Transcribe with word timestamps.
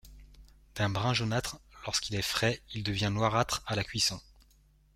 D'un 0.73 0.89
brun 0.89 1.13
jaunâtre 1.13 1.59
lorsqu'il 1.85 2.15
est 2.15 2.23
frais, 2.23 2.59
il 2.73 2.81
devient 2.81 3.11
noirâtre 3.13 3.61
à 3.67 3.75
la 3.75 3.83
cuisson. 3.83 4.19